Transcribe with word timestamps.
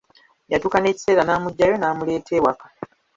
Yatuuka 0.51 0.77
n'ekiseera 0.79 1.21
n'amuggyayo 1.25 1.75
n'muleeta 1.77 2.31
ewaka. 2.37 2.65